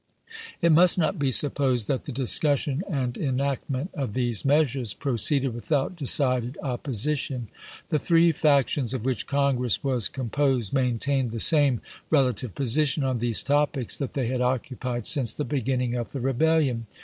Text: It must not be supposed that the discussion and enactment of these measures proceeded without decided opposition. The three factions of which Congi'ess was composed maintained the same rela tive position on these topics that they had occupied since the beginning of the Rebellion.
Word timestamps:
It 0.63 0.71
must 0.71 0.97
not 0.97 1.19
be 1.19 1.31
supposed 1.31 1.87
that 1.87 2.05
the 2.05 2.11
discussion 2.11 2.81
and 2.89 3.15
enactment 3.15 3.91
of 3.93 4.13
these 4.13 4.43
measures 4.43 4.95
proceeded 4.95 5.53
without 5.53 5.95
decided 5.95 6.57
opposition. 6.63 7.49
The 7.89 7.99
three 7.99 8.31
factions 8.31 8.95
of 8.95 9.05
which 9.05 9.27
Congi'ess 9.27 9.83
was 9.83 10.09
composed 10.09 10.73
maintained 10.73 11.29
the 11.29 11.39
same 11.39 11.81
rela 12.11 12.35
tive 12.35 12.55
position 12.55 13.03
on 13.03 13.19
these 13.19 13.43
topics 13.43 13.95
that 13.99 14.13
they 14.13 14.25
had 14.25 14.41
occupied 14.41 15.05
since 15.05 15.33
the 15.33 15.45
beginning 15.45 15.93
of 15.93 16.13
the 16.13 16.19
Rebellion. 16.19 16.87